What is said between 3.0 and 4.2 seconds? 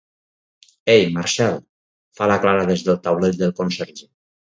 taulell del conserge.